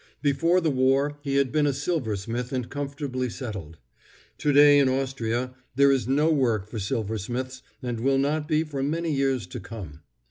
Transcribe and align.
Before 0.23 0.59
the 0.59 0.71
war 0.71 1.19
he 1.21 1.35
had 1.35 1.51
been 1.51 1.67
a 1.67 1.73
silversmith 1.73 2.51
and 2.51 2.67
comfortably 2.71 3.29
settled. 3.29 3.77
Today 4.39 4.79
in 4.79 4.89
Austria 4.89 5.53
there 5.75 5.91
is 5.91 6.07
no 6.07 6.31
work 6.31 6.67
for 6.67 6.79
silversmiths 6.79 7.61
and 7.83 7.99
will 7.99 8.17
not 8.17 8.47
be 8.47 8.63
for 8.63 8.81
many 8.81 9.11
years 9.13 9.45
to 9.45 9.59
come. 9.59 10.01